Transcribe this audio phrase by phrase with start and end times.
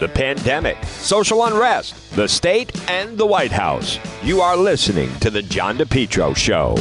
[0.00, 3.98] the pandemic, social unrest, the state, and the White House.
[4.22, 6.74] You are listening to The John DePetro Show.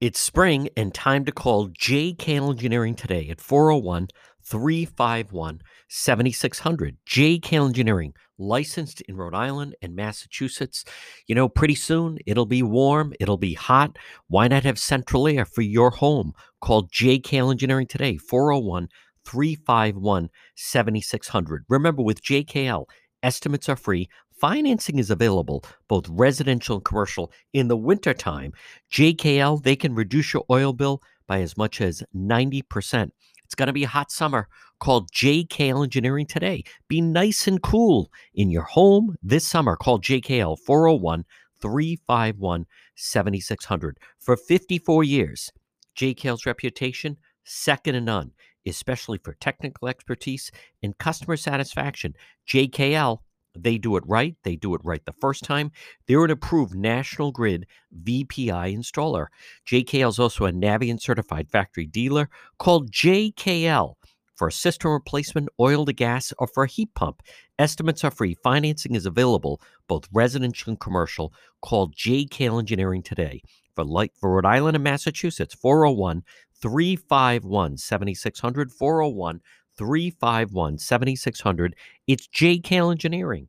[0.00, 4.08] It's spring and time to call JK Engineering today at 401
[4.42, 6.96] 351 7600.
[7.08, 10.84] JK Engineering, licensed in Rhode Island and Massachusetts.
[11.26, 13.96] You know, pretty soon it'll be warm, it'll be hot.
[14.28, 16.32] Why not have central air for your home?
[16.60, 18.88] Call JK Engineering today, 401
[19.24, 21.64] 351 7600.
[21.68, 22.86] Remember, with JKL,
[23.22, 24.08] estimates are free.
[24.42, 27.30] Financing is available, both residential and commercial.
[27.52, 28.52] In the wintertime,
[28.90, 33.12] JKL, they can reduce your oil bill by as much as 90%.
[33.52, 34.48] It's going to be a hot summer.
[34.80, 36.64] Call JKL Engineering today.
[36.88, 39.76] Be nice and cool in your home this summer.
[39.76, 41.26] Call JKL 401
[41.60, 43.98] 351 7600.
[44.20, 45.52] For 54 years,
[45.94, 48.30] JKL's reputation, second to none,
[48.66, 50.50] especially for technical expertise
[50.82, 52.14] and customer satisfaction.
[52.48, 53.18] JKL
[53.54, 54.36] they do it right.
[54.44, 55.72] They do it right the first time.
[56.06, 57.66] They're an approved National Grid
[58.02, 59.26] VPI installer.
[59.66, 62.28] JKL is also a Navien certified factory dealer.
[62.58, 63.94] called JKL
[64.34, 67.22] for a system replacement, oil to gas, or for a heat pump.
[67.58, 68.34] Estimates are free.
[68.34, 71.32] Financing is available, both residential and commercial.
[71.60, 73.42] Call JKL Engineering today.
[73.74, 76.24] For, light, for Rhode Island and Massachusetts, 401
[76.60, 78.72] 351 7600.
[78.72, 79.40] 401
[79.82, 81.74] 351 7600.
[82.06, 83.48] It's JKL Engineering.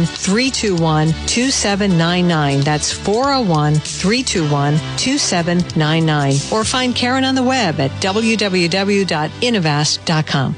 [0.05, 2.61] 321 2799.
[2.61, 6.33] That's 401 321 2799.
[6.51, 10.55] Or find Karen on the web at www.innovast.com.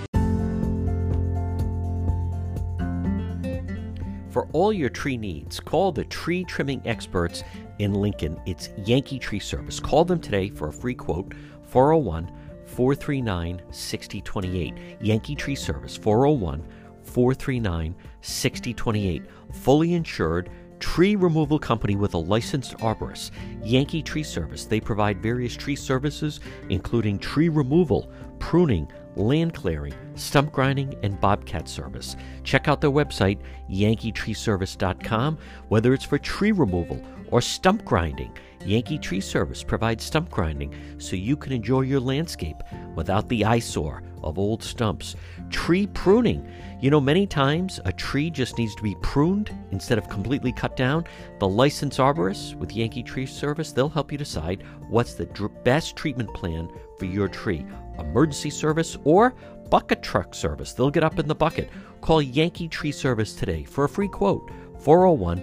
[4.34, 7.44] For all your tree needs, call the tree trimming experts
[7.78, 8.42] in Lincoln.
[8.48, 9.80] It's Yankee Tree Service.
[9.80, 11.36] Call them today for a free quote
[11.68, 12.32] 401
[12.66, 14.74] 439 6028.
[15.02, 16.68] Yankee Tree Service 401
[17.04, 19.24] 439 6028.
[19.52, 20.50] Fully insured
[20.80, 23.32] tree removal company with a licensed arborist.
[23.64, 24.66] Yankee Tree Service.
[24.66, 28.12] They provide various tree services, including tree removal,
[28.54, 32.16] pruning, land clearing, stump grinding, and bobcat service.
[32.44, 38.32] Check out their website, yankeetreeservice.com, whether it's for tree removal or stump grinding.
[38.64, 42.58] Yankee Tree Service provides stump grinding so you can enjoy your landscape
[42.96, 45.16] without the eyesore of old stumps.
[45.50, 46.48] Tree pruning.
[46.80, 50.78] You know, many times a tree just needs to be pruned instead of completely cut
[50.78, 51.06] down.
[51.40, 55.96] The licensed arborist with Yankee Tree Service, they'll help you decide what's the dr- best
[55.96, 57.66] treatment plan for your tree.
[58.00, 59.36] Emergency service or
[59.70, 60.74] bucket truck service.
[60.74, 61.70] They'll get up in the bucket.
[62.02, 65.42] Call Yankee Tree Service today for a free quote 401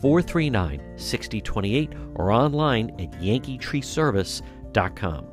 [0.00, 5.32] 439 6028 or online at yankeetreeservice.com.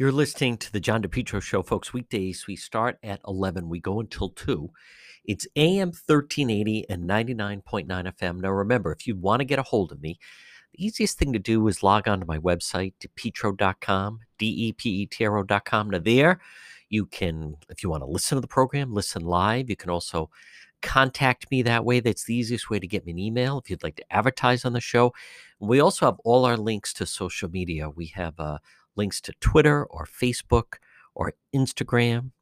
[0.00, 1.92] You're listening to the John DePetro Show, folks.
[1.92, 3.68] Weekdays, we start at 11.
[3.68, 4.70] We go until 2.
[5.26, 8.40] It's AM 1380 and 99.9 FM.
[8.40, 10.18] Now, remember, if you want to get a hold of me,
[10.72, 15.90] the easiest thing to do is log on to my website, depetro.com, D-E-P-E-T-R-O.com.
[15.90, 16.40] Now, there
[16.88, 19.70] you can, if you want to listen to the program, listen live.
[19.70, 20.30] You can also
[20.82, 22.00] contact me that way.
[22.00, 24.72] That's the easiest way to get me an email if you'd like to advertise on
[24.72, 25.12] the show.
[25.58, 27.88] We also have all our links to social media.
[27.90, 28.58] We have uh,
[28.96, 30.76] links to Twitter or Facebook
[31.14, 32.30] or Instagram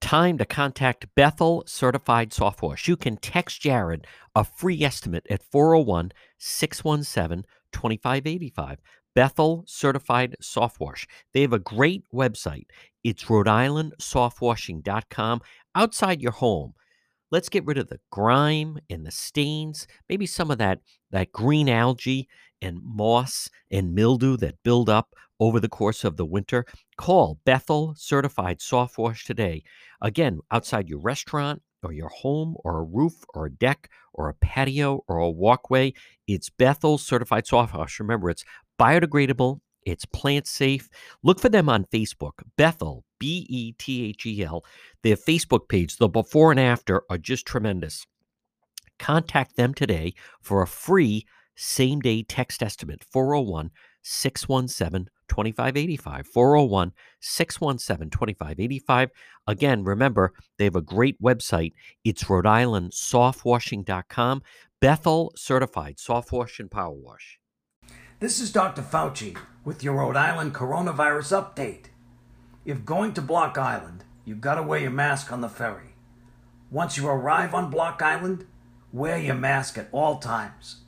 [0.00, 2.86] Time to contact Bethel Certified Soft Wash.
[2.86, 8.78] You can text Jared a free estimate at 401 617 2585.
[9.14, 11.08] Bethel Certified Soft Wash.
[11.34, 12.66] They have a great website.
[13.02, 15.40] It's Rhode Island Softwashing.com.
[15.74, 16.74] Outside your home,
[17.30, 20.80] Let's get rid of the grime and the stains, maybe some of that
[21.10, 22.28] that green algae
[22.60, 26.64] and moss and mildew that build up over the course of the winter.
[26.96, 29.62] Call Bethel Certified Soft Wash today.
[30.00, 34.34] Again, outside your restaurant or your home or a roof or a deck or a
[34.34, 35.92] patio or a walkway,
[36.26, 38.00] it's Bethel Certified Soft Wash.
[38.00, 38.44] Remember, it's
[38.80, 40.88] biodegradable it's plant safe.
[41.22, 44.64] Look for them on Facebook, Bethel, B E T H E L.
[45.02, 48.06] Their Facebook page, the before and after, are just tremendous.
[48.98, 51.26] Contact them today for a free
[51.56, 53.70] same day text estimate 401
[54.02, 56.26] 617 2585.
[56.26, 59.10] 401 617 2585.
[59.46, 61.74] Again, remember, they have a great website.
[62.04, 64.42] It's Rhode Island softwashing.com.
[64.80, 67.38] Bethel certified soft wash and power wash.
[68.20, 68.82] This is Dr.
[68.82, 71.86] Fauci with your Rhode Island coronavirus update.
[72.64, 75.94] If going to Block Island, you've got to wear your mask on the ferry.
[76.70, 78.46] Once you arrive on Block Island,
[78.92, 80.82] wear your mask at all times.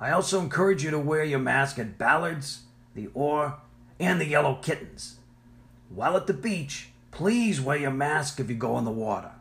[0.00, 2.62] I also encourage you to wear your mask at Ballards,
[2.94, 3.58] the Oar,
[4.00, 5.16] and the Yellow Kittens.
[5.90, 9.32] While at the beach, please wear your mask if you go in the water.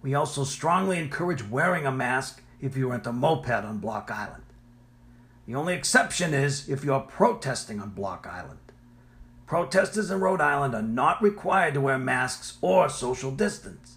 [0.00, 4.44] We also strongly encourage wearing a mask if you rent a moped on Block Island.
[5.46, 8.63] The only exception is if you're protesting on Block Island.
[9.46, 13.96] Protesters in Rhode Island are not required to wear masks or social distance.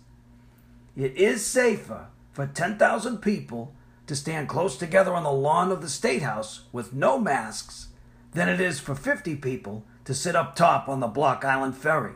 [0.95, 3.73] It is safer for 10,000 people
[4.07, 7.87] to stand close together on the lawn of the State House with no masks
[8.33, 12.15] than it is for 50 people to sit up top on the Block Island ferry.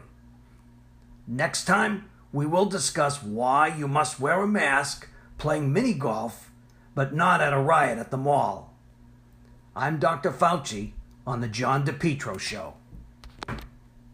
[1.28, 5.08] Next time, we will discuss why you must wear a mask
[5.38, 6.52] playing mini golf,
[6.96, 8.74] but not at a riot at the mall.
[9.76, 10.32] I'm Dr.
[10.32, 10.92] Fauci
[11.26, 12.76] on the John DePetro Show.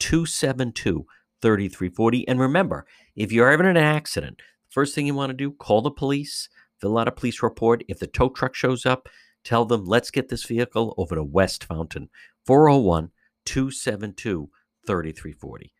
[0.00, 1.06] 272
[1.40, 2.28] 3340.
[2.28, 5.82] And remember, if you're ever in an accident, first thing you want to do, call
[5.82, 6.48] the police,
[6.80, 7.84] fill out a police report.
[7.88, 9.08] If the tow truck shows up,
[9.44, 12.08] tell them, let's get this vehicle over to West Fountain,
[12.46, 13.10] 401
[13.44, 14.50] 272
[14.86, 15.72] 3340.